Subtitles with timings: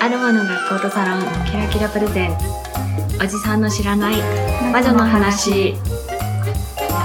[0.00, 2.30] アロマの学校とサロンキラキラプレゼン。
[2.30, 4.16] ツおじさんの知らない
[4.72, 5.74] 魔女の話。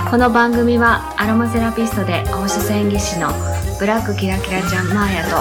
[0.10, 3.28] この番組はアロマセラピストで放射線技師の
[3.80, 5.36] ブラックキラキラちゃんマーヤと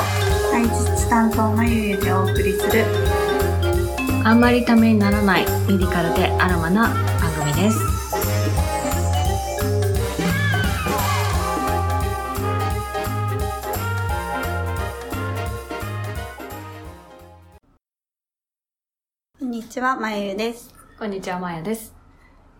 [0.50, 0.64] 体
[0.96, 2.84] 質担当のゆゆでお送りする。
[4.24, 6.88] あんまりためにならないメディカルでアロマな
[7.20, 7.93] 番組です
[19.74, 20.72] ちはまゆゆです。
[21.00, 21.92] こんにちはマーヤです、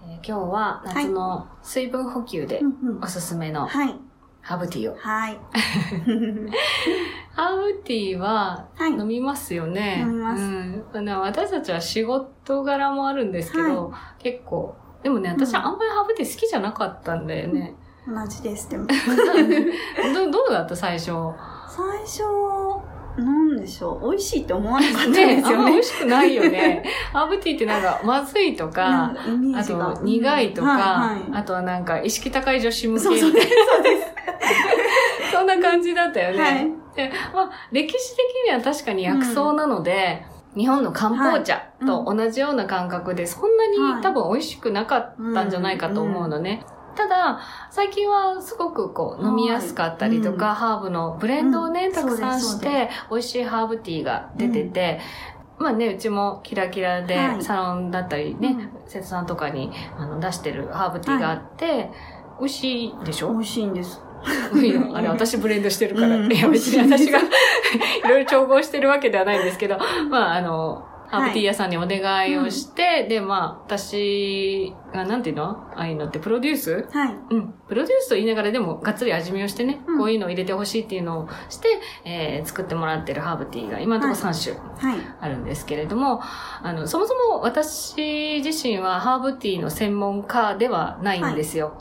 [0.02, 3.94] えー今日は夏の水分補給でうんおすすめのはい。
[4.40, 4.96] ハーブティーを。
[4.96, 5.38] はい。
[7.30, 8.90] ハーブティーははい。
[8.90, 10.00] 飲みますよね。
[10.00, 10.42] 飲みます。
[10.42, 10.46] う
[11.02, 11.20] ん。
[11.20, 15.60] 私たちは仕事柄もあるんですけど、結構、でもね、私うん。
[15.60, 17.76] はあんまりハーブティー好きじゃなかったんだよね。
[18.08, 18.88] 同じですでも。
[20.12, 21.12] どどうだった最初？
[21.68, 22.24] 最初
[23.16, 24.10] なんでしょう。
[24.10, 25.54] 美味しいって思わなかったんね、ですよね。
[25.54, 26.84] あんま美味しくないよね。
[27.12, 31.40] ハーブティーってなんか、まずいとかあと苦いとか、うんはいはい。
[31.40, 33.04] あとはなんか意識高い女子向け。
[33.04, 34.14] そうそうですそうです。
[35.32, 36.42] そんな感じだったよね。
[36.42, 36.72] はい。
[36.96, 40.24] でまあ、歴史的には確かに薬草なので、
[40.56, 44.02] 日本の漢方茶と同じような感覚で、そんなにはい。
[44.02, 46.64] 多分美味しくなかったんじゃないかと思うのね。
[46.96, 50.54] ただ、最近はすごくこう飲みやすかったりとか、はい。
[50.56, 55.00] ハーブのブレンドをね、うんたくさんして、美味しいハーブティーが出てて、
[55.58, 57.42] まあね、うちもキラキラではい。
[57.42, 61.90] サロンだったりね、瀬戸さんとかにあの出してるハーブティーがあって、
[62.40, 63.30] 美味しいでしょ？
[63.32, 64.00] 美味しいんです。
[64.94, 66.16] あれ、 私ブレンドしてるから。
[66.16, 66.32] うん。
[66.32, 67.22] いや、別に私が い
[68.08, 69.76] ろいろ調合してるわけではないんですけど、
[70.10, 70.84] まあ、あの、
[71.14, 75.50] ハーブティー屋さんにお願いをして、で、まあ、私が、なんていうの？
[75.74, 76.88] ああいうのってプロデュース？
[76.92, 77.14] はい。
[77.30, 77.54] うん。
[77.68, 79.98] プロデュースと言いながらでも、がっつり味見をしてね、うん。
[79.98, 85.00] こういうのを入れてほしいっていうのをして、えー作ってもらってるハーブティーが今のところ3種はい。
[85.20, 91.78] あるんですけれども、あの、そもそも私自身はハーブティーの専門家ではないんですよ。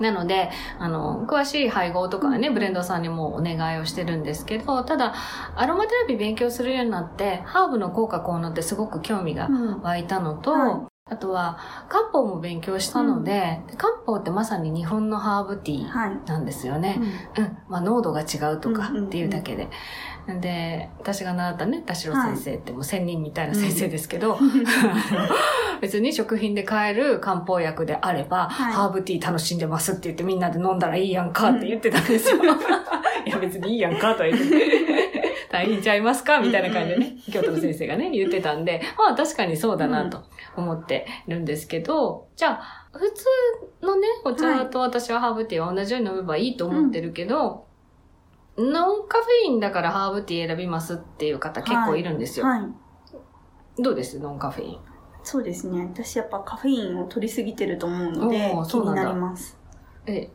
[0.00, 5.14] なので、あの、詳しい配合とかはね、ブレンドさんにもお願いをしてるんですけど、ただ、
[5.56, 9.82] アロマテラピー勉強するようになって、ハーブの効果効能ってすごく興味がうん。
[9.82, 17.00] 湧いたのと、はいあとは、漢方も勉強したので、で漢方ってまさに日本のハーブティーはいなんですよね。
[17.36, 17.58] うんうん。
[17.68, 19.68] まあ、濃度が違うとかうんうんうんっていうだけで。
[20.40, 24.48] で、私が習ったね、田代先生ってもう仙人みたいな先生ですけど、あの
[25.82, 32.36] 別に食品で買える漢方薬であれば、はいハーブティー楽しんでますって言ってみんなで飲んだらいいやんかって言ってたんですよ。
[33.26, 35.09] いや別にいいやんかとは言ってて。
[35.50, 36.40] 大変ちゃいますか？
[36.40, 40.22] みたいな感じでね、京都の先生がね、言ってたんで、まあ確かにそうだなと
[40.56, 43.24] 思ってるんですけど、じゃあ、普通
[43.86, 47.66] のね、お茶と私はハーブティーは同じように飲めばいいと思ってるけど、
[48.56, 52.02] ノンカフェインだからハーブティー選びますっていう方結構い。
[52.02, 52.46] るんですよ。
[52.46, 52.62] はい。
[53.82, 54.18] どうです？
[54.20, 54.78] ノンカフェイン。
[55.22, 55.82] そうですね。
[55.82, 59.04] 私やっぱカフェインを取りすぎてると思うので気にそうなんだ。
[59.04, 59.58] なります。
[60.06, 60.30] え、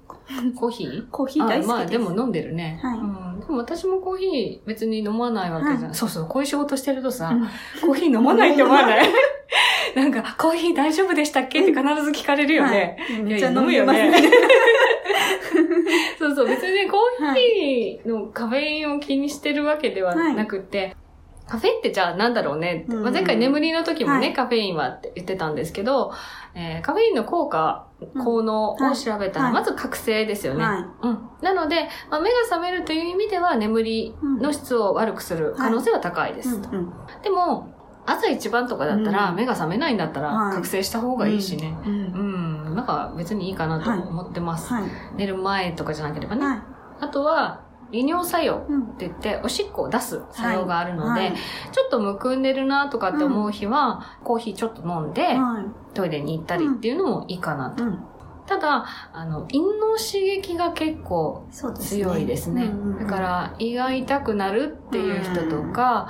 [0.55, 1.09] コーヒー？
[1.11, 1.71] コーヒー大好きです。
[1.71, 2.79] あまあでも飲んでるね。
[2.81, 2.99] はい。
[2.99, 5.87] うん、でも私もコーヒー別に飲まないわけじゃない。
[5.89, 7.47] はそうそう、こういう仕事してるとさ、うん。
[7.87, 9.07] コーヒー飲まないって思わない？
[9.95, 11.61] なんか、コーヒー大丈夫でしたっけ？
[11.61, 12.97] って必ず聞かれるよね。
[12.99, 13.19] はい。
[13.19, 14.11] いめっちゃやいや飲むよね。
[16.19, 20.95] そうそう、別にね、コーヒーのカフェインを気にしてるわけではなくて、
[21.47, 26.11] カフェインってじゃあなんだろうねうんまあ、前回眠りの時もね、はいカフェインはって言ってたんですけど、
[26.55, 27.87] えーカフェインの効果、
[28.23, 30.63] 効能を調べたら、はいまず覚醒ですよね。
[30.63, 31.29] はうん。
[31.41, 36.43] なので、まあ、目が覚めるという意味では眠りの質を悪くする可能性は高いでい。
[36.43, 36.55] す。
[36.55, 37.73] うんうんでも、
[38.07, 41.75] 朝一番とかだったら、うん目が覚めないんだったら、はい覚醒した方がいいしね。
[41.85, 41.93] うん
[42.67, 42.75] うん。
[42.75, 44.73] なんか別にいいかなと思ってます。
[44.73, 44.83] はい。
[45.15, 46.45] 寝る前とかじゃなければね。
[46.45, 46.59] はい。
[47.01, 51.33] あとは、利尿作用うんって言って、おしっこを出す作用があるので、はい
[51.71, 57.83] ちょっとむくんでるなとかって思う日は、コーヒーちょっと飲んで、はトイレに行ったりっていうのもいいかなと。
[57.83, 57.87] い。
[57.87, 57.99] うん。
[58.45, 62.03] ただ、あの、陰の刺激が結構そうですね。
[62.03, 62.65] 強いですね。
[62.65, 66.09] うんうんうんだか、ら、胃が痛くなるっていう人とか、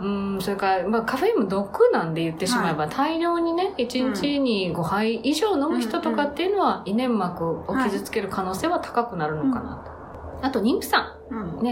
[0.00, 10.03] うん、それから、まあ、カフェインも毒なんで言ってしまえば、大量にね、1日に5杯以上飲む人とかっていうのは、胃粘膜を傷つける可能性は高くなるのかなと。
[10.44, 11.38] あと、妊婦さうん。
[11.60, 11.62] ん。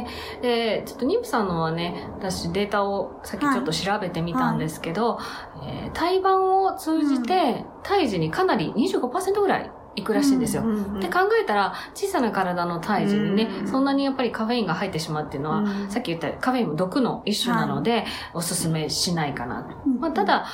[0.41, 5.19] で、ちょっと妊婦さんのはね、私データをさっきちょっと調べてみたんですけど、
[5.67, 10.63] えー胎盤を通じて、胎児にかなり25%ぐらいいくらしいんですよ。
[10.63, 15.91] うんうんうんで考えたら、小さな体の胎児にね、うんそんなにやっぱりカフェインが入ってしまうっていうのは、うん。
[15.91, 19.67] さっき言ったカフェインも毒の一種なので、おすすめしないかな
[20.01, 20.47] まあ、ただ、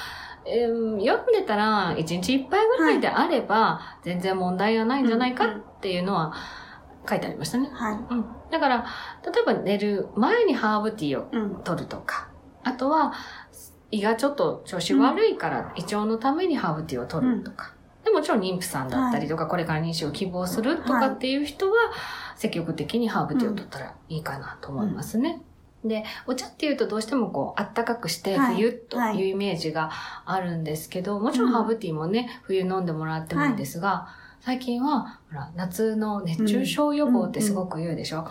[0.45, 5.49] えー読んでたら、1日1杯ぐらいであれば、全然問題はないんじゃないかっ
[5.81, 6.33] ていうのは
[7.09, 7.71] 書いてありましたね。
[7.73, 7.99] はい。
[8.11, 8.27] うん。
[8.51, 8.85] だから、
[9.25, 11.55] 例えば寝る前にハーブティーをうん。
[11.65, 12.29] 取るとか、
[12.65, 13.13] あとは、
[13.91, 17.73] 胃がちょっと調子悪いから、胃腸のためにハーブティーを取るとか。
[18.05, 21.77] でもちろん妊婦さんだったりとか、これから妊娠を希望するとかっていう人は、
[22.37, 25.43] 積極的にハーブティーを取ったらいいかなと思いますね。
[25.85, 29.91] で、お茶っていうとどうしてもこう、あったかくしてはい冬というイメージが
[30.25, 34.09] あるんですけど、もちろんハーブティーもね、冬飲んでもらってもいいんですが、
[34.49, 38.27] 最近は、ほら、夏の熱中症予防ってすごく言うでしょ？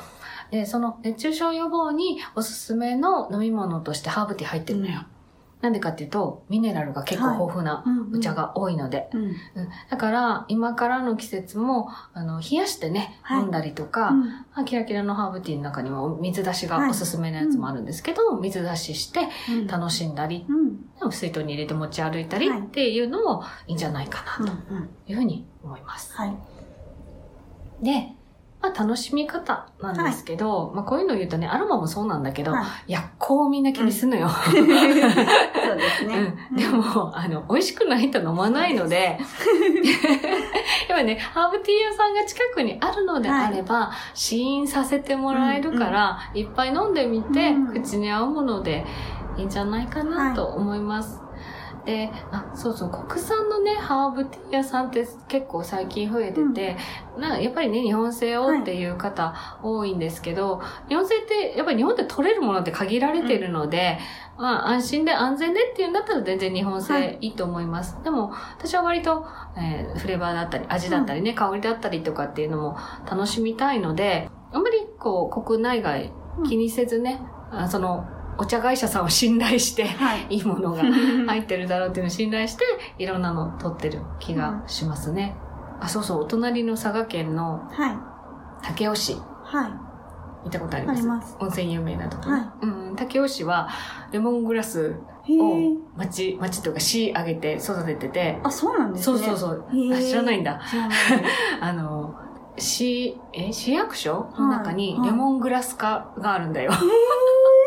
[0.49, 5.01] で、その熱中症予防におすすめの飲み物としてハーブティー入ってるのよ。
[5.59, 7.83] なんでかっていうと、ミネラルが結構豊富な
[8.13, 9.09] お茶が多いので。
[9.89, 20.45] だから、今からの季節も、あの、冷やしてね、はい飲んだりとか、うんあキラキラのハーブティーの中にも水出しがおすすめのやつもあるんですけど、水出ししてうん楽しんだり、
[21.01, 21.12] うん。
[21.12, 24.45] 水筒に入れて持ち歩いたりはいっていうのもいいんじゃないかうん。
[24.45, 24.89] なとうん。
[25.07, 26.13] いうふうに思います。
[26.15, 26.36] はい。
[27.81, 28.15] で、
[28.62, 32.92] まあ楽しみ方なんですけど、まあこういうの言うとね、アロマもそうなんだけど、はい。
[32.92, 34.30] い、や、こうみんな気にすんのよ。
[34.30, 36.36] そうですね。
[36.51, 39.19] うん、でも、あの、美味しくないと飲まないので、
[40.89, 47.68] やっぱね、ハーブティー屋さんが近くにあるのであれば、試飲させてもらえるから、いっぱい飲んでみて、うん。
[47.68, 48.86] 口に合うもので
[49.38, 51.26] いいんじゃないかなと思います。
[51.88, 56.75] で、あ、そうそう、国産のね、ハーブティー屋さんって結構最近増えてて、
[57.18, 64.00] なやっぱりね、日本製をっていう方多いんですけど、日本製って、やっぱり日本で取れるものって限られてるので、
[64.38, 67.98] まあ安心で安全でっていうんだったら全然日本は製いいと思います。
[68.04, 69.25] でも、私は割と、
[69.57, 72.78] えーフレーバーだったり、味だったりね、香りだったりとかっていうのも
[73.10, 76.12] 楽しみたいので、あんまりこう、国内外
[76.45, 78.06] 気にせずね、あその、
[78.38, 80.28] お茶会社さんを信頼して、はい。
[80.30, 80.84] いいものが
[81.28, 82.63] 入ってるだろうっていうのを信頼して、
[83.00, 85.36] いろんなの取ってる気がしますね。
[85.80, 87.98] あ、そうそう、お隣の佐賀県のはい。
[88.75, 89.13] 武雄市、
[89.44, 89.72] はい。
[90.45, 91.36] 見たことあります？
[91.39, 93.68] 温泉有名なところ、はいうん、武雄市は
[94.12, 95.69] レモングラスへをえ。
[95.98, 99.25] 町、町というか市上げて育ててて、あ、そうなんですそうね。
[99.25, 100.60] そうそう、へーあ知らないんだ。
[100.69, 100.98] 知らない。
[101.60, 102.13] あの、
[102.57, 104.30] 市、え、市役所？
[104.38, 105.09] の中にはい。
[105.09, 106.71] レモングラス科があるんだよ。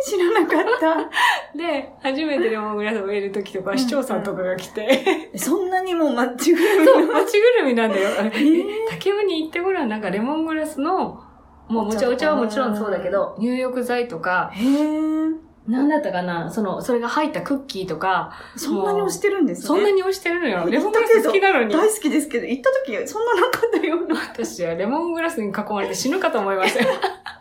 [0.05, 0.65] 知らなかっ
[1.57, 3.79] で、初めてレモングラスを植えるときとか、うん。
[3.79, 5.39] 市長さんとかが来て、た。
[5.39, 8.09] そんなにもうマッチぐるみそう、町ぐるみなんだよ。
[8.19, 11.23] あれー竹雄に行ってごらん、なんかレモングラスの、
[11.69, 15.50] もうもちろんお茶はもちろんそうだけど、入浴剤とか、へえ。
[15.71, 16.51] なんだったかな？
[16.51, 19.67] その、それが入ったクッキーとか、そんなに押してるんですね。
[19.67, 20.65] そんなに推してるのよ。
[20.67, 21.73] えレモングラス好きなのに。
[21.73, 24.21] 大好きですけど、行った時そんななかったような。
[24.21, 26.91] 私はレモングラスに囲まれて死ぬかと思いましたよ。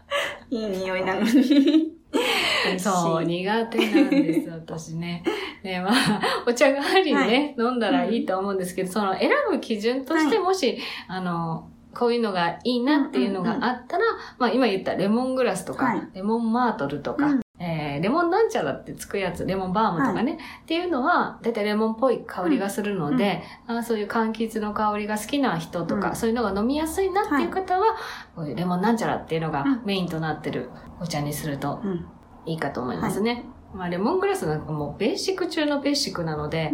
[0.51, 1.95] いい匂いなのに。
[2.77, 5.23] そう、苦手なんです、私ね。
[5.63, 10.77] で、まあ、お茶代わりにね、飲んだらいいと思うんですけど、その選ぶ基準として、はもし、
[11.07, 14.03] あの、こういうのがいいなっていうのがあったら、
[14.37, 26.15] まあ今言ったレモングラスとか、はいレモンマートルとか、うんえーレモンなんちゃらってつくやつ、レモンバームとかね、っていうのは、だいたいレモンっぽい香りがするので、あそういう柑橘の香りが好きな人とか、うん。
[26.15, 27.95] そういうのが飲みやすいなっていう方は、
[28.35, 29.81] こういうレモンなんちゃらっていうのがうん。
[29.85, 30.69] メインとなってる
[31.01, 32.05] お茶にするとうん。
[32.45, 33.43] いいかと思いますね。
[33.73, 36.71] まあ、レモングラスなんかもうベーシック中のベーシックなので、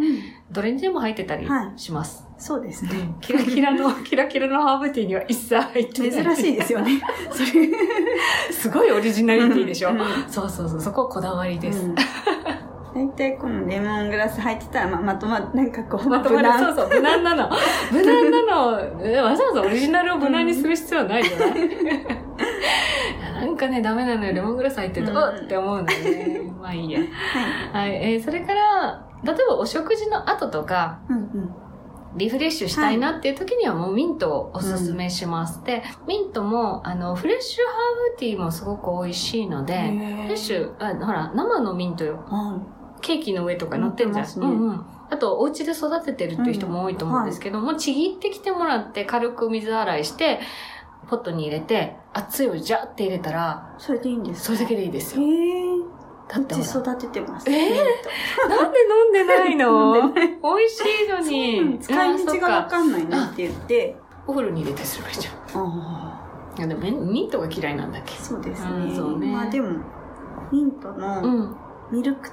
[0.50, 1.78] どれにでも入ってたりはい。
[1.78, 2.25] します。
[2.38, 2.90] そうですね。
[3.20, 6.36] キラキラの、 キラキラのハーブティーには一切入ってない。
[6.36, 7.00] 珍しいですよね。
[7.30, 7.68] それ。
[8.52, 9.90] すごいオリジナリティでしょ。
[9.90, 11.84] うんそうそうそう、そここだわりです。
[11.86, 11.94] うん
[12.96, 17.50] 大体このレモングラス入ってたら、ままとま、なんかこう、まとまる、そうそう、無難なの。
[17.92, 21.50] 無難なの、えわざわざオリジナルを無難にする必要はないじゃない、
[23.34, 24.32] なんかね、ダメなのよ。
[24.32, 26.40] レモングラス入ってると、うんおっって思うんだよね。
[26.58, 27.00] まあいいや。
[27.72, 27.88] はい。
[27.90, 28.14] はい。
[28.14, 31.54] えーそれから、例えばお食事の後とか、うんうん。
[32.16, 35.62] リフレッシュしたいなっていう時にはもうミントをおすすめします。
[35.64, 42.16] で、ミントも、あの、フレッシュハーブティーもすごく美味しいので、フレッシュ、あほら、生のミントよ。
[42.26, 42.60] は
[43.02, 44.26] ケーキの上とか乗ってんじゃん。
[44.26, 44.86] ねうんうん。
[45.10, 50.40] あと、お家で育ててるっていう人も多いと思うんですけども、ちぎってきてもらって、軽く水洗いして、
[51.08, 53.82] ポットに入れて、熱いお湯ジャーって入れたら、い。
[53.82, 55.22] それでいいんですそれだけでいいですよ。
[55.22, 55.75] へえ。
[56.28, 57.48] だって育ててます。
[57.48, 58.48] えー？
[58.48, 59.92] なんで飲んでないの？
[60.12, 60.24] 美
[60.64, 61.60] 味しいのトに。
[61.60, 65.62] うん使い道がわんかんないなって言って、お風呂に入れてすればいいじゃん。
[65.62, 66.22] あ
[66.58, 68.14] いやでもミントが嫌いなんだっけ？
[68.14, 68.70] あ、そうですね。
[68.70, 69.68] うんそうねまあでも、
[70.50, 71.56] ミントうのん。
[71.92, 72.28] ミルク、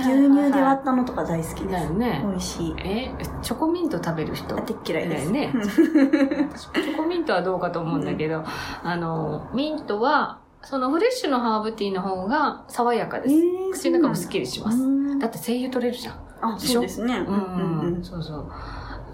[0.00, 1.68] 牛牛乳で割ったのとか大好きです。
[1.72, 2.22] だよね。
[2.26, 2.74] 美味しい。
[2.78, 3.12] え、
[3.42, 4.56] チョコミント食べる人？
[4.56, 5.30] あてっ嫌いです。
[5.30, 8.42] だよね うんチョコミントはどうかと思うんだけど、
[8.82, 13.34] あの、ミントは、そのフレッシュのハーブティーの方が爽やかです。
[13.34, 14.78] えー口の中もスッキリします。
[14.78, 16.14] うんだって精油取れるじゃん。
[16.42, 17.16] あ、そうですね。
[17.18, 18.04] うんうん。
[18.04, 18.52] そうそう。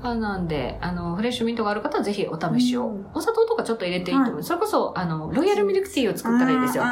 [0.05, 2.89] あなんで、あの、フレッシュミントがある方はぜひお試しを。
[2.89, 4.35] うんお砂糖とかちょっと入れていいと思う。
[4.37, 6.85] はいそれこそ、あの、ロイヤルミルクティーを作ったらいいですよ。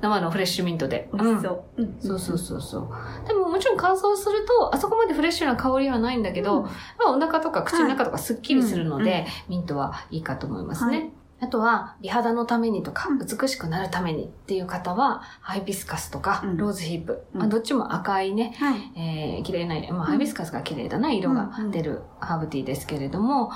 [0.00, 1.08] 生のフレッシュミントで。
[1.14, 1.82] 美味しそう。
[1.82, 3.28] うんそうそうそうそう。
[3.28, 6.70] でももちろん乾燥すると、あそこまでフレッシュな香りはないんだけど、うんま
[7.06, 10.98] あお腹とか口の中とかすっきりするので、はいミントはいいかと思いますね。
[10.98, 13.18] はいあとは、美肌のためにとか、うん。
[13.18, 16.56] 美しくなるためにっていう方は、ハイビスカスとか、うん。
[16.56, 17.40] ローズヒップ、うん。
[17.40, 18.92] まあ、どっちも赤いね、はい。
[18.96, 23.52] えー、綺麗な、まあ、ハイビスカスが綺麗だな、色が出るハーブティーですけれども、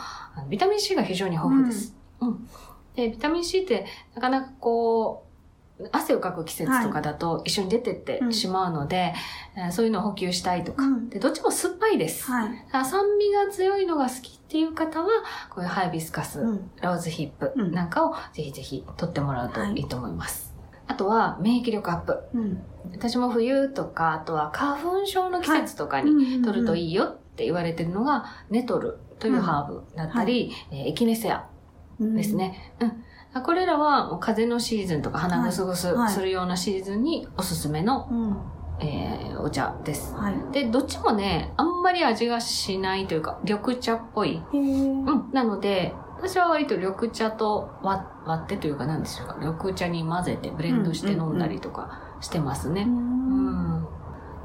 [0.48, 1.96] ビタミン C が非常に豊富です。
[2.20, 2.48] うん。
[2.94, 5.31] で、ビタミン C って、なかなかこう、
[5.90, 9.14] 汗をかく季節とかだと一緒に出てってしまうので、
[9.56, 10.84] えーそういうのを補給したいとか。
[10.84, 12.30] うんで、どっちも酸っぱいです。
[12.30, 12.50] はい。
[12.84, 15.08] 酸味が強いのが好きっていう方は、
[15.50, 20.54] こういうハイビスカス、うんローズヒップうんなんかをぜひぜひ取ってもらうといいと思います。
[20.86, 22.18] あとは、免疫力アップ。
[22.34, 22.62] うん。
[22.92, 26.86] 私も冬とか、あとは花粉症の季節とかに取るとい。
[26.86, 31.46] いいよって言われてるのが、ネトルというハーブだったり、えーエキネセア
[32.00, 32.74] ですね。
[32.80, 33.04] うん。
[33.40, 38.36] これらは風邪のシーズンとか鼻ぐすぐすはいはいするようなシーズンにおすすめの、うん。
[38.86, 40.14] えーお茶です。
[40.14, 40.34] はい。
[40.52, 44.40] で、どっちもね、あんまり味がしないというか、緑茶っぽい。
[44.52, 45.04] うん。
[45.32, 49.36] なので、私は割と緑茶と割割ってというか何でしょうか。
[49.40, 52.82] 緑茶に混ぜてブレンドして飲んだりとかしてますね。
[52.82, 53.46] ううん
[53.80, 53.88] ん。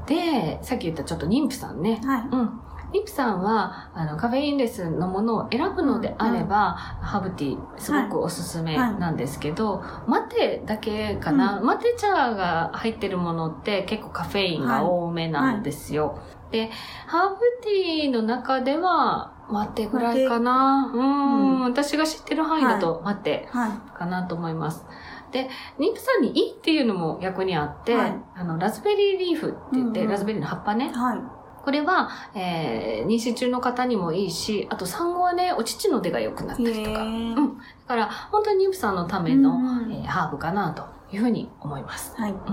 [0.06, 2.00] で、さっき言ったちょっと妊婦さんね。
[2.04, 2.28] はい。
[2.32, 2.60] うん。
[2.92, 16.18] 妊婦さんは、あの、カフェインレスのものを選ぶのであれば、ハーブティー、すごくおすすめなんですけど、マテだけかな、マテ茶が入ってるものって結構カフェインが多めなんですよ。
[16.50, 16.70] で、
[17.06, 20.90] ハーブティーの中では、マテぐらいかな？
[20.94, 23.98] うん,、うん私が知ってる範囲だとマテはい。
[23.98, 24.84] かなと思います。
[25.30, 30.90] で、妊婦さんにいいっていうのも逆にあって、はいあの、ラズベリーリーフって言って、うんうんラズベリーの葉っぱね。
[30.90, 31.18] はい。
[31.64, 36.98] これは、えー妊娠中の方にもいいし、あと産後はね、お乳の出が良くなったりとか。
[36.98, 37.46] だー
[37.86, 40.84] から、本当に妊婦さんのための、うんえーハーブかなと
[41.14, 42.14] いうふうに思います。
[42.20, 42.32] はい。
[42.32, 42.52] だか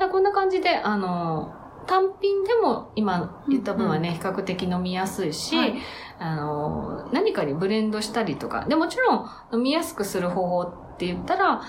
[0.00, 1.52] らこんな感じで、あの、
[1.86, 5.74] 単品でも今言った分はね、比較的飲みやすいし、はい
[6.20, 11.60] あの、何かにブレンドしたりとか、でもちろん飲みやすくする方法って言ったら、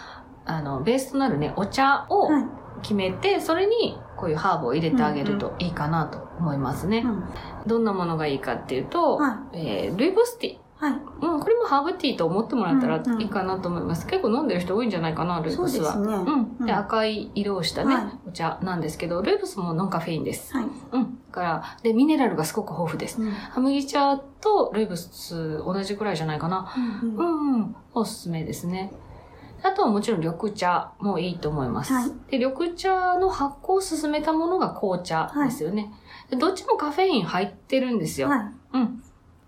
[0.46, 2.46] あの、ベースとなるね、お茶をはい。
[2.82, 7.04] 決めて、それにこういうハーブを入れてあげるといいかなと思いますね。
[7.06, 7.24] うん
[7.66, 10.64] どんなものがいいかっていうと、はえールイボスティー。
[10.76, 10.92] はい。
[11.22, 14.06] うん、これもハーブティーと思ってもらったらうんうんいいかなと思います。
[14.06, 15.94] 結構飲んでる人多いんじゃないかな、ルイボスは。
[15.94, 16.58] そうねうん。
[16.66, 20.54] で、うん赤い色をしたね、はいお茶なんですけど、ルイボスもノンカフェインです。
[20.54, 20.66] はい。
[20.92, 21.04] うん。
[21.04, 23.22] だから、で、ミネラルがすごく豊富です。
[23.22, 26.74] うんハ麦茶とルイボス同じくらいじゃないかな。
[26.76, 27.76] うんうん、うん。
[27.94, 28.92] おすすめですね。
[29.64, 31.94] あとはもちろん緑茶もいいと思います。
[31.94, 35.94] はいで、緑茶の発酵を進めたものが紅茶ですよね。
[36.30, 38.30] でどっちもカフェイン入ってるんですよ。
[38.30, 38.52] はい。
[38.74, 39.04] うん。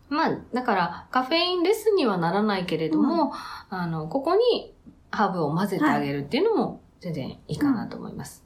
[0.10, 3.34] まあ、だから、カフェインレスにはならないけれども、
[3.70, 4.74] あの、ここに
[5.12, 8.44] ハーブを混ぜてあげるっていうのも全然いいかなと思います。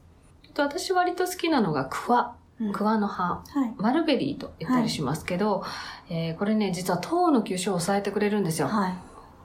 [0.49, 2.35] あと私割と好きなのがクワ。
[2.61, 3.41] うんクワの葉。
[3.47, 3.73] はい。
[3.77, 5.63] マルベリーと言ったりしますけど、
[6.09, 8.67] えーこれね、実は糖の吸収を抑えてくれるんですよ。
[8.67, 8.93] はい。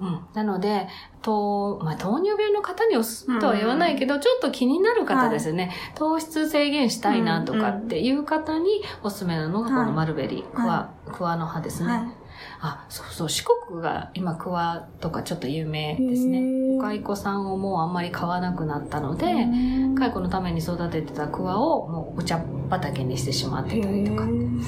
[0.00, 0.26] うん。
[0.34, 0.88] なので、
[1.22, 5.70] 糖、まあ、糖尿病の方におすとは言わないけど、ちょっと気になる方ですよね。
[5.94, 11.90] 糖質制限したいなとかっていう方におすすめなのがこはいのマルベリー、クワ、クワの葉ですね。
[11.90, 12.24] はい。
[12.60, 16.40] あ、そうそう、四国が今クワとかちょっと有名ですね。
[16.40, 24.60] ね蚕さんをもうあんまり買わなくなったので、うん蚕のために育ててたクワをもうお茶畑にしてしまってたりとか、うん、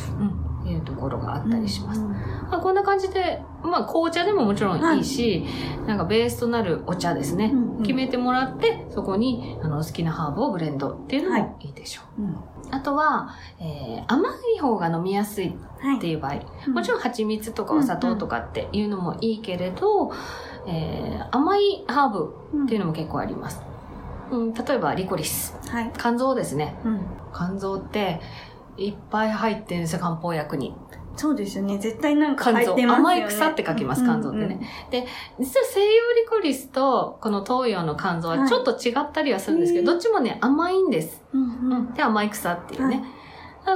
[0.68, 2.00] いうところがあったりします。
[2.00, 5.44] うんまあ、こんな感じで、まあ、紅茶でももちろんいいし、
[5.86, 7.50] なんかベースとなるお茶ですね。
[7.52, 12.22] うんうん決めてもらって、そこにあの好きなハーブをブレンドっていうのもいいでしょう。
[12.22, 12.36] うん
[12.72, 13.28] あとは、
[13.60, 15.98] えー甘い方が飲みやすいはい。
[15.98, 16.34] っていう場合、
[16.66, 20.10] うんもちろん蜂蜜とかお砂糖とかっていうのもいいけれど、
[20.66, 23.62] えー甘いハーブっていうのも結構あります。
[24.32, 25.56] うん、例えばリコリス。
[25.68, 25.92] はい。
[25.96, 26.76] 肝臓ですね。
[26.84, 27.00] うん。
[27.32, 28.20] 肝臓って
[28.76, 30.74] いっぱい入ってるんですよ、漢方薬に。
[31.16, 31.78] そうですよね。
[31.78, 32.94] 絶対なんか入ってますよね。
[32.94, 34.60] 甘い草って書きます、肝臓ってね。
[34.90, 35.06] で、
[35.38, 41.24] 実は西洋リコリスとこの東洋の肝臓はちょっと違ったりはするんですけど、はいどっちもね、甘いんです。
[41.32, 41.42] うん。
[41.42, 41.94] ううんん。
[41.94, 42.96] で、甘い草っていうね。
[42.96, 43.04] はい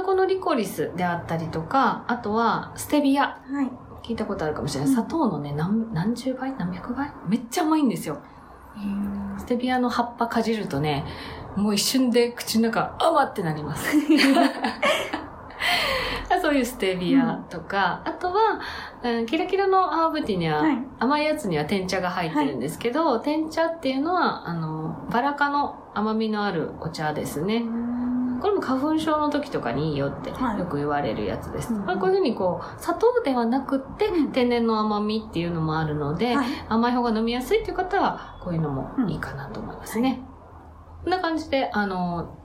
[0.05, 3.23] このリコリスであったりとか、あとはステビア。
[3.23, 4.07] はい。
[4.07, 4.89] 聞いたことあるかもしれない。
[4.89, 6.55] うん砂糖のね、何何十倍？
[6.57, 7.11] 何百倍？
[7.27, 8.19] めっちゃ甘いんですよ。
[9.37, 11.03] ステビアの葉っぱかじるとね、
[11.55, 13.95] もう一瞬で口の中、甘ってなります。
[16.41, 18.59] そういうステビアとか、あとは、
[19.03, 20.77] うんキラキラのハーブティーには、はい。
[20.99, 27.63] 甘いやつには天茶が入ってるんですけど、天茶っていうのは、あの、バラ科の甘みのあるお茶ですね。
[28.41, 30.59] これも花粉症の時とかにいいよってはい。
[30.59, 31.73] よく言われるやつです。
[31.73, 34.31] うんまあ、こういうふうにこう、砂糖ではなくってうん。
[34.31, 36.47] 天然の甘みっていうのもあるので、はい。
[36.67, 40.23] 甘い方が飲みやすいっていう方は、こういうのもいいかなと思いますね。
[41.03, 42.37] こんな感じで、あの、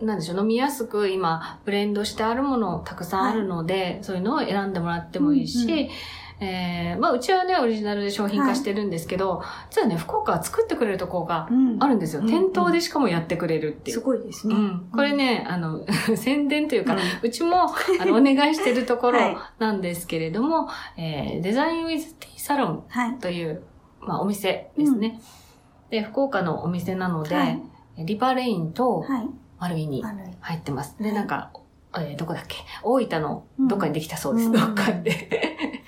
[0.00, 5.88] なんでしょう、飲みやすく今、ブレンドしてあるものたくさんあるので、そういうのを選んでもらってもいいし、うんうん。
[6.44, 11.76] えーまあ、うちはね、オリジナルで商品化してるんですけど、実はね、福岡は作ってくれるところがうん。
[11.80, 12.22] あるんですよ。
[12.22, 13.98] うん店頭でしかもやってくれるっていう。
[13.98, 14.00] す。
[14.00, 14.56] ごいですね。
[14.56, 17.62] うん、これね、あの、 宣伝というか、ううんちも、
[18.00, 19.36] あの、 お願いしてるところはい。
[19.60, 23.18] なんですけれども、えーデザインウィズティーサロンはい。
[23.18, 23.62] という、
[24.00, 25.20] まあ、お店ですね。
[25.90, 27.62] で、福岡のお店なので、はい
[27.98, 29.28] リバレインとはい。
[29.58, 30.02] マルイに
[30.40, 30.96] 入ってます。
[30.98, 31.50] で、はいなんか、
[31.96, 32.56] えーどこだっけ？
[32.82, 34.46] 大分のどっかにできたそうです。
[34.46, 35.02] うんどっかで。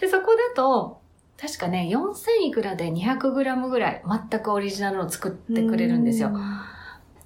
[0.00, 1.00] で、そこだと、
[1.40, 6.30] 確かね、4000いくらで 200g ぐらい、全くオリジナルを作ってくれるんですよ。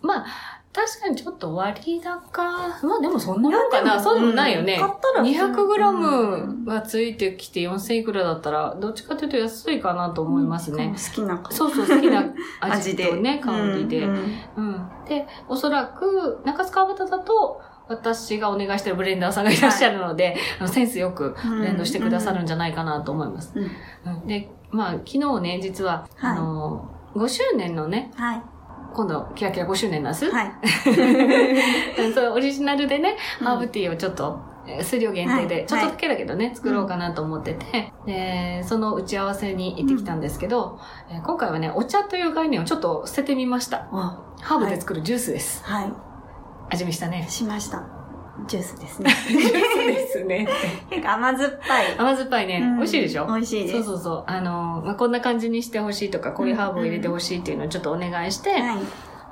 [0.02, 0.26] まあ、
[0.72, 2.42] 確かにちょっと割高。
[2.42, 4.00] まあでもそんなもんかな。
[4.00, 4.78] そうでもないよね。
[4.78, 10.94] 買ったら 200g がついてきて4000いくらだったら、どっちかというと安いかなと思いますね。
[10.96, 12.24] 好きなそうそう、好きな
[12.60, 14.04] 味とね、香りで。
[14.04, 14.14] うん
[14.56, 14.88] うん。
[15.08, 23.52] で、おそらく、中津川端だと、私がお願いしてるブレンダーさんがいらっしゃるので、あのセンスよくブレンドしてくださるんじゃないかなと思います。
[24.26, 28.42] で、まあ、昨日ね、実は、はいあの、5周年のね、はい。
[28.92, 30.30] 今度、キラキラ5周年なんです。
[30.30, 30.52] はい。
[31.98, 40.78] う んそう、オリジナルでね、ハーブティーをちょっと、えー数量限定はいで、ちょっとだけだけどね、作ろうかなと思ってて、で、その打ち合わせに行ってきたんですけど、
[41.10, 43.88] えー今回はね、お茶という概念をちょっと捨ててみました。
[43.92, 45.64] あハーブで作るジュースです。
[45.64, 45.82] は
[46.70, 47.30] 味見したねい。。
[47.30, 47.99] しました。
[48.46, 49.10] ジュースですね。
[49.28, 49.50] ジュース
[49.86, 50.48] ですね。
[50.90, 51.98] 結構甘酸っぱい。
[51.98, 53.26] 甘酸っぱいね、うん美味しいでしょ？
[53.26, 53.74] 美味しいです。
[53.74, 54.24] そうそうそう。
[54.26, 58.60] あの、まあ、こんな感じにしてほしいとか、こういうハーブを入れてほしいっていうのをちょっとお願いして、はい。
[58.60, 58.82] まあ、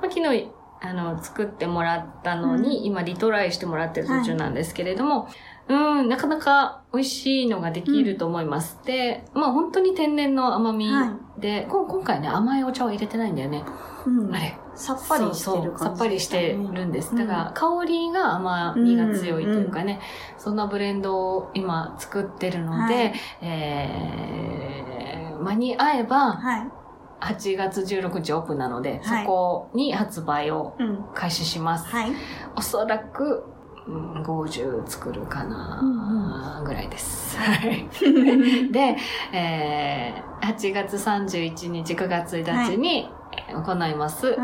[0.03, 0.49] 昨日、
[0.81, 5.27] あの、作ってもらったのに、うん今リトライしてもらってる途中なんですけれども、
[5.67, 8.79] うん、なかなか美味しいのができると思います。
[8.85, 13.63] で、まあ本当に天然の甘みはで、こ今回ね、甘いお茶を入れてないんだよね。
[14.07, 14.57] うんあれ。
[14.79, 17.13] さっぱりしてるそうそうさ感じっぱりしてるんです。
[17.15, 19.99] だから、香りが甘みが強いというかね、
[20.37, 26.71] そんなブレンドを今作ってるので、はいえー、間に合えば、はい。
[27.19, 31.05] 8月16日オープンなので、はいそこに発売をうん。
[31.13, 31.85] 開始します。
[31.89, 32.11] はい。
[32.55, 33.58] おそらく、うん、
[34.23, 37.37] 50作るかな、ぐらいです。
[37.37, 37.87] はい。
[38.71, 38.97] で、
[39.33, 43.09] えー、8月31日、9月1日に
[43.53, 44.27] 行います。
[44.27, 44.37] はい、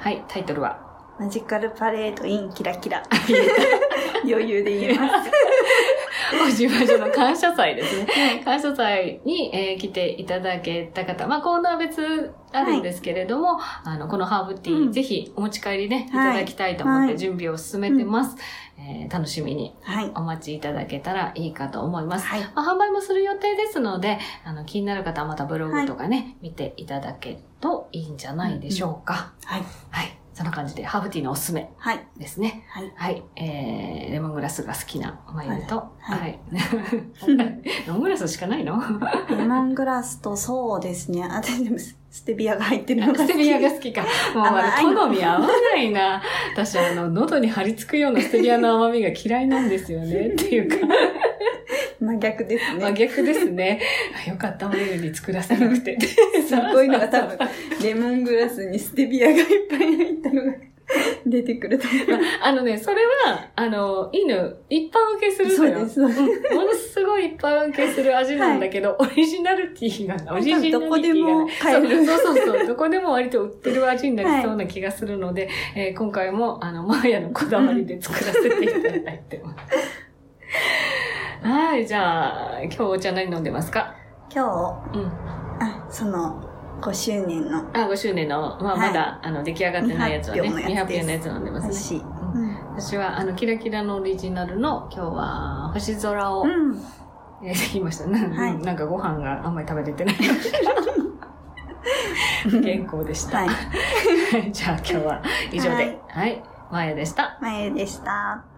[0.00, 0.24] はい。
[0.28, 0.78] タイトルは、
[1.18, 3.02] マジカルパレードインキラキラ。
[4.24, 5.30] 余裕で言えます。
[6.44, 8.42] お事務所の感謝祭ですね。
[8.44, 18.36] 感謝祭に、えー来ていただけた方、まあコーナー別あるんですけれども、あの、このハーブティー、うんぜひお持ち帰りね、いはいただきたいと思っはいて準備を進めてます。
[18.78, 20.10] えー楽しみにはい。
[20.14, 22.26] お待ちいただけたらいいかと思います。
[22.26, 22.40] はい。
[22.54, 29.32] まあ、販売もする予定ですので、あの、気になる方はまたブログとかね、見ていただけるといいんじゃないでしょうか。
[29.44, 29.62] はい。
[29.90, 30.17] はい。
[30.38, 32.06] そんな感じで、ハーブティーのおすすめはい。
[32.16, 32.62] ですね。
[32.70, 32.92] はい。
[32.94, 33.24] はい。
[33.34, 35.90] えー、レモングラスが好きなまゆと、は。
[35.98, 36.38] はいい
[37.26, 38.80] レモングラスしかないの？
[39.30, 41.24] レモングラスとそうですね。
[41.24, 43.32] あ、でもステビアが入ってるのが好き。
[43.32, 44.02] ステビアが好きか。
[44.02, 46.22] もう好み合わないな。
[46.54, 50.28] 私、あの、喉に張り付くようなステビアの甘みが嫌いなんですよね。
[50.28, 50.86] っていうか、真
[52.18, 52.94] 逆です真ね。
[52.94, 53.80] 逆ですね。
[54.26, 55.98] あよかった、まゆに作らせなくて。
[56.00, 57.38] すっごいのが多分、
[57.82, 60.52] レモングラスにステビアがいっぱい入ったのが
[61.26, 62.20] 出てくると思う。
[62.42, 65.86] あのね、それは、あの、いいの、一般受けするのよ。
[65.88, 66.16] そうです。
[66.16, 70.88] そうんものすごい一般受けする味なんだけど、オリジナルティーがない、オリジナリティがない。
[70.88, 80.08] どこでも買えるそうそうそうどこでも割と売ってる味になりそうな気がするので、えー今回も、あの、マーヤのこだわりで作らせていただいてます。
[81.42, 83.94] はい、じゃあ、今日お茶何飲んでますか？
[84.32, 84.44] 今
[84.92, 85.06] 日、うん。
[85.62, 86.42] あ、その、
[86.80, 92.00] 5周年のあ、5周年の、まあ、はいまだ、あの、出来上がってないやつはね、未発表のやつ飲んでますね。
[92.76, 96.50] 私は、あの、キラキラのオリジナルの、今日は、星空を、うん。
[96.50, 96.82] うん。
[97.42, 100.16] えー、できましたね、はいうんなんかご飯があんまり食べれてない。
[102.62, 103.38] 健康でした。
[103.38, 103.48] はい。
[103.48, 104.50] はい。
[104.52, 105.22] じゃあ今日は
[105.52, 105.76] 以上で。
[105.76, 106.42] はいはい。
[106.70, 107.38] まやでした。
[107.40, 108.57] まゆでした。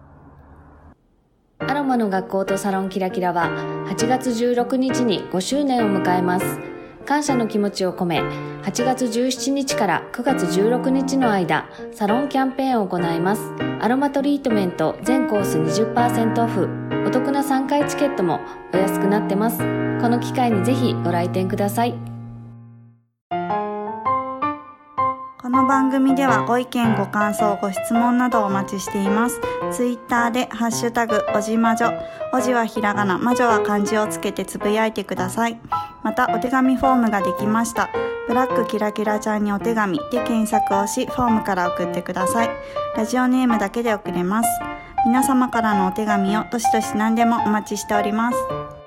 [1.67, 3.49] アロマの学校とサロンキラキラは
[3.87, 6.59] 8月16日に5周年を迎えます。
[7.05, 13.41] 感謝の気持ちを込め、8月17日から9月16日の間、サロンキャンペーンを行います。
[13.79, 16.69] アロマトリートメント全コース20%オフ。
[17.07, 18.39] お得な3回チケットも
[18.73, 19.57] お安くなってます。
[19.57, 19.63] こ
[20.09, 22.10] の機会にぜひご来店ください。
[25.51, 29.41] この番組ではご意見、ご感想、ご質問などお待ちしています。
[29.69, 31.91] ツイッターでハッシュタグ、おじまじょ。
[32.31, 35.59] おじはひらがな、まじょは漢字をつけてつぶやいてください。
[36.03, 37.89] また、お手紙フォームができました。
[38.29, 42.49] ブラックキラキラちゃんにお手紙で検索をし、フォームから送ってください。
[42.95, 44.49] ラジオネームだけで送れます。
[45.05, 48.80] 皆様からのお手紙をどしどし何でもお待ちしております。